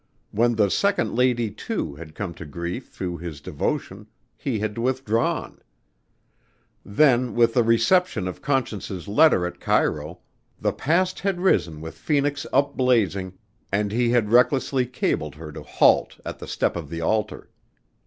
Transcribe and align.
When 0.31 0.55
the 0.55 0.71
second 0.71 1.13
lady, 1.15 1.51
too, 1.51 1.93
had 1.93 2.15
come 2.15 2.33
to 2.33 2.43
grief 2.45 2.89
through 2.89 3.17
his 3.19 3.39
devotion, 3.39 4.07
he 4.35 4.57
had 4.57 4.79
withdrawn. 4.79 5.59
Then 6.83 7.35
with 7.35 7.53
the 7.53 7.61
reception 7.61 8.27
of 8.27 8.41
Conscience's 8.41 9.07
letter 9.07 9.45
at 9.45 9.59
Cairo, 9.59 10.21
the 10.59 10.73
past 10.73 11.19
had 11.19 11.39
risen 11.39 11.81
with 11.81 11.93
Phoenix 11.93 12.47
upblazing 12.51 13.33
and 13.71 13.91
he 13.91 14.09
had 14.09 14.31
recklessly 14.31 14.87
cabled 14.87 15.35
her 15.35 15.51
to 15.51 15.61
halt 15.61 16.19
at 16.25 16.39
the 16.39 16.47
step 16.47 16.75
of 16.75 16.89
the 16.89 17.01
altar. 17.01 17.51